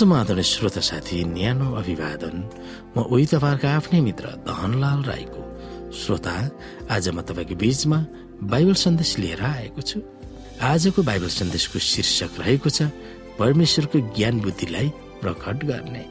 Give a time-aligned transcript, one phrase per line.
[0.00, 2.36] समाधान श्रोता साथी न्यानो अभिवादन।
[2.96, 5.40] म उही तपाईँहरूको आफ्नै मित्र दहनलाल राईको।
[5.92, 6.34] श्रोता
[6.88, 7.98] आज म तपाईँको बीचमा
[8.48, 10.00] बाइबल सन्देश लिएर आएको छु।
[10.56, 12.88] आजको बाइबल सन्देशको शीर्षक रहेको छ
[13.36, 14.88] परमेश्वरको ज्ञान बुद्धिलाई
[15.20, 16.04] प्रकट गर्ने।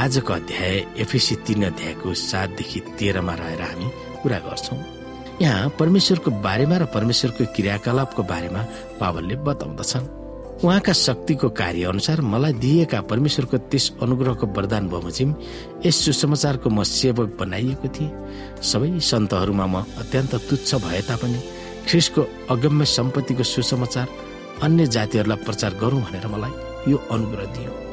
[0.00, 3.88] आजको अध्याय एफएसी तीन अध्यायको सातदेखि तेह्रमा रहेर हामी
[4.22, 4.78] कुरा गर्छौँ।
[5.42, 8.62] यहाँ परमेश्वरको बारेमा र परमेश्वरको क्रियाकलापको बारेमा
[9.00, 10.06] पावलले बताउँदछन्।
[10.64, 15.34] उहाँका शक्तिको कार्य अनुसार मलाई दिएका परमेश्वरको त्यस अनुग्रहको वरदान बमोजिम
[15.84, 18.10] यस सुसमाचारको म सेवक बनाइएको थिएँ।
[18.64, 21.40] सबै सन्तहरूमा म अत्यन्त तुच्छ भए तापनि
[21.88, 24.08] ख्रिसको अगम्य सम्पत्तिको सुसमाचार
[24.64, 26.52] अन्य जातिहरूलाई प्रचार गरौँ भनेर मलाई
[26.88, 27.89] यो अनुग्रह दियो।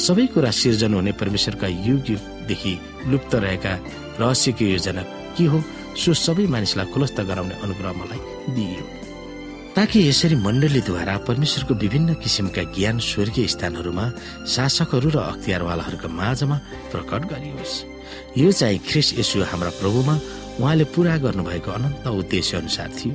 [0.00, 2.72] सबै कुरा सिर्जन हुने परमेश्वरका युग युगदेखि
[3.06, 3.72] लुप्त रहेका
[4.20, 5.02] रहस्यको योजना
[5.36, 5.58] के हो?
[5.96, 8.20] सो सबै मानिसलाई खुलस्त गराउने अनुग्रह मलाई
[8.54, 8.84] दिइयो।
[9.76, 14.06] ताकि यसरी मण्डलीद्वारा परमेश्वरको विभिन्न किसिमका ज्ञान स्वर्गीय स्थानहरूमा
[14.48, 16.56] शासकहरू र अख्तियारवालाहरूका माझमा
[16.92, 17.74] प्रकट गरियोस्।
[18.38, 20.14] यो चाहिँ ख्रिस यसु हाम्रा प्रभुमा
[20.60, 23.14] उहाँले पूरा गर्नुभएको अनन्त उद्देश्य अनुसार थियो।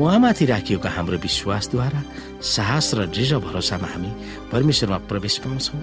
[0.00, 2.02] उहाँमाथि राखिएको हाम्रो विश्वासद्वारा
[2.40, 4.10] साहस र दृढ भरोसामा हामी
[4.52, 5.78] परमेश्वरमा प्रवेश पाउँछौ।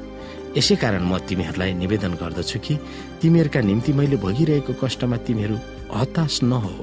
[0.57, 2.73] यसै कारण म तिमीहरूलाई निवेदन गर्दछु कि
[3.21, 5.55] तिमीहरूका निम्ति मैले भोगिरहेको कष्टमा तिमीहरू
[5.93, 6.73] हताश नहो।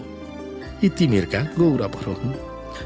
[0.82, 2.34] यी तिमीहरूका गौरवहरू हुन्।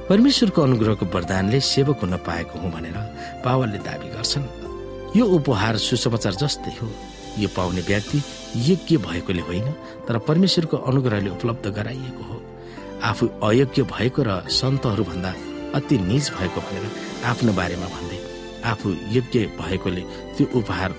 [0.09, 2.97] परमेश्वरको अनुग्रहको वरदानले सेवक हुन पाएको हुँ भनेर
[3.45, 4.45] पावलले दावी गर्छन्।
[5.17, 6.89] यो उपहार सुसमाचार जस्तै हो।
[7.39, 8.19] यो पाउने व्यक्ति
[8.57, 9.69] यज्ञ भएकोले होइन
[10.09, 12.40] तर परमेश्वरको अनुग्रहले उपलब्ध गराइएको हो।
[13.03, 15.33] आफू अयोग्य भएको र सन्तहरूभन्दा
[15.75, 16.85] अति निज भएको भनेर
[17.25, 18.19] आफ्नो बारेमा भन्दै
[18.71, 20.03] आफू योग्य भएकोले
[20.37, 20.91] त्यो उपहार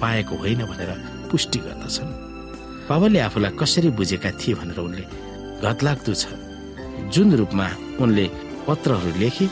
[0.00, 0.90] पाएको होइन भनेर
[1.30, 2.10] पुष्टि गर्दछन्।
[2.88, 5.04] बाबाले आफूलाई कसरी बुझेका थिए भनेर उनले
[5.62, 6.24] घतलाग्दो छ।
[7.12, 7.66] जुन रूपमा
[8.02, 8.24] उनले
[8.66, 9.46] पत्रहरू लेखे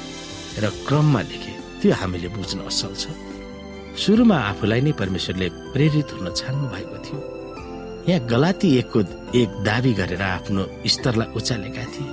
[0.62, 3.12] र क्रममा लेखे त्यो हामीले बुझ्न असल छ।
[3.98, 7.18] सुरुमा आफूलाई नै परमेश्वरले प्रेरित हुन छान्नु भएको थियो।
[8.08, 9.00] यहाँ गलाती एकको
[9.36, 12.08] एक दावी गरेर आफ्नो स्तरलाई उचालेका थिए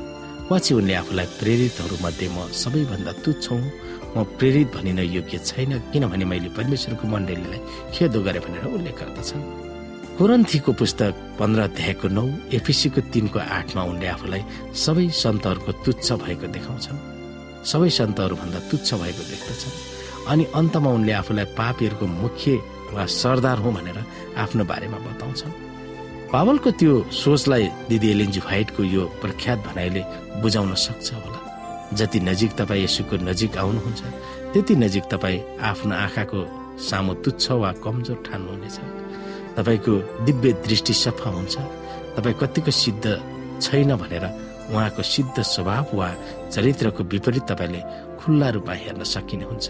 [0.50, 3.63] पछि उनले आफूलाई प्रेरितहरू मध्ये म सबैभन्दा तुच्छ हुँ।
[4.11, 7.59] म प्रेरित भनिन योग्य छैन किनभने मैले परमेश्वरको मण्डलीलाई
[7.95, 9.44] खेदो गरेँ भनेर उल्लेख गर्दछन्।
[10.19, 12.25] कुरन्थीको पुस्तक पन्ध्र अध्यायको नौ
[12.59, 14.41] एफिसीको तिनको आठमा उनले आफूलाई
[14.75, 16.97] सबै सन्तहरूको तुच्छ भएको देखाउँछन्।
[17.72, 19.75] सबै सन्तहरूभन्दा तुच्छ भएको देख्दछन्।
[20.31, 22.47] अनि अन्तमा उनले आफूलाई पापीहरूको मुख्य
[22.91, 23.97] वा सरदार हो भनेर
[24.44, 25.75] आफ्नो बारेमा बताउँछन्।
[26.35, 30.01] पावलको त्यो सोचलाई दिदी एलिन्जी व्हाइटको यो प्रख्यात भनाइले
[30.44, 31.40] बुझाउन सक्छ होला।
[31.96, 34.01] जति नजिक तपाईँ यसुको नजिक आउनुहुन्छ
[34.51, 36.40] त्यति नजिक तपाईँ आफ्नो आँखाको
[36.88, 38.78] सामु तुच्छ वा कमजोर ठान्नुहुनेछ।
[39.56, 39.94] तपाईँको
[40.28, 41.56] दिव्य दृष्टि सफा हुन्छ।
[42.16, 43.06] तपाईँ कतिको सिद्ध
[43.63, 44.25] छैन भनेर
[44.75, 46.09] उहाँको सिद्ध स्वभाव वा
[46.51, 47.81] चरित्रको विपरीत तपाईँले
[48.19, 49.68] खुल्ला रूपमा हेर्न सकिने हुन्छ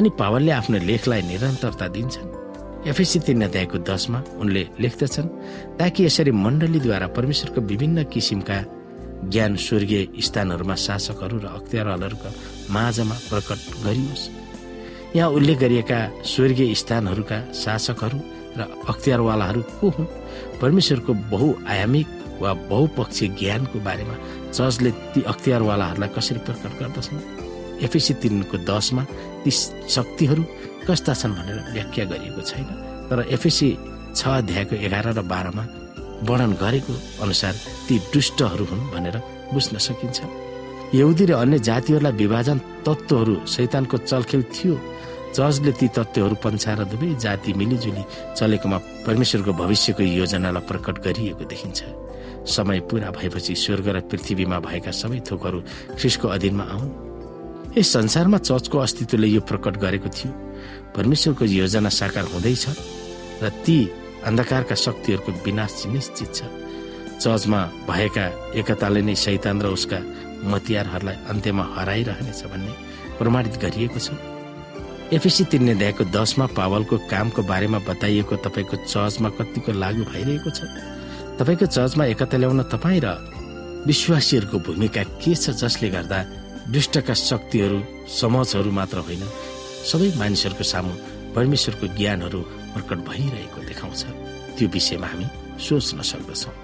[0.00, 2.43] अनि पावलले आफ्नो लेखलाई निरन्तरता दिन्छन्।
[2.84, 5.28] एफएसी तीन अध्यायको दसमा उनले लेख्दछन्
[5.78, 8.58] ताकि यसरी मण्डलीद्वारा परमेश्वरको विभिन्न किसिमका
[9.32, 12.30] ज्ञान स्वर्गीय स्थानहरूमा शासकहरू र अख्तियारहरूका
[12.70, 14.28] माझमा प्रकट गरियोस्।
[15.16, 18.18] यहाँ उल्लेख गरिएका स्वर्गीय स्थानहरूका शासकहरू
[18.58, 20.06] र अख्तियारवालाहरू को हुन्?
[20.60, 22.08] परमेश्वरको बहुआयामिक
[22.40, 24.16] वा बहुपक्षीय ज्ञानको बारेमा
[24.52, 27.20] चर्चले ती अख्तियारवालाहरूलाई कसरी प्रकट गर्दछन्?
[27.84, 29.02] एफएसी तिनको दसमा
[29.44, 30.42] ती शक्तिहरू
[30.88, 32.68] कस्ता छन् भनेर व्याख्या गरिएको छैन।
[33.08, 33.68] तर एफएसी
[34.16, 35.64] छ अध्यायको एघार र बाह्रमा
[36.24, 37.54] वर्णन गरेको अनुसार
[37.86, 39.16] ती दुष्टहरू हुन् भनेर
[39.52, 40.18] बुझ्न सकिन्छ।
[40.94, 44.74] यहुदी र अन्य जातिहरूलाई विभाजन तत्त्वहरू शैतानको चलखेल थियो।
[45.34, 48.04] जजले ती तत्त्वहरू पन्छाएर दुवै जाति मिलिजुली
[48.38, 51.80] चलेकोमा परमेश्वरको भविष्यको योजनालाई प्रकट गरिएको देखिन्छ।
[52.46, 55.58] समय पुरा भएपछि स्वर्ग र पृथ्वीमा भएका सबै थोकहरू
[55.98, 56.90] ख्रिसको अधीनमा आउन्।
[57.76, 60.30] यस संसारमा चर्चको अस्तित्वले यो प्रकट गरेको थियो।
[60.94, 62.64] परमेश्वरको योजना साकार हुँदैछ
[63.42, 63.78] र ती
[64.22, 66.46] अन्धकारका शक्तिहरूको विनाश निश्चित छ।
[67.18, 67.60] चर्चमा
[67.90, 68.24] भएका
[68.54, 69.98] एकताले नै शैतान र उसका
[70.46, 72.72] मतियारहरूलाई अन्त्यमा हराइरहनेछ भन्ने
[73.18, 74.14] प्रमाणित गरिएको छ।
[75.10, 80.62] एफएसी तिर्ने अध्यायको दसमा पावलको कामको बारेमा बताइएको तपाईँको चर्चमा कतिको लागू भइरहेको छ?
[81.42, 83.18] तपाईँको चर्चमा एकता ल्याउन तपाईँ र
[83.82, 86.18] विश्वासीहरूको भूमिका के छ जसले गर्दा
[86.72, 87.78] दुष्टका शक्तिहरू
[88.08, 89.22] समाजहरू मात्र होइन।
[89.90, 90.92] सबै मानिसहरूको सामु
[91.34, 92.40] परमेश्वरको ज्ञानहरू
[92.74, 94.04] प्रकट भइरहेको देखाउँछ।
[94.56, 95.26] त्यो विषयमा हामी
[95.60, 96.63] सोच्न सक्दछौँ।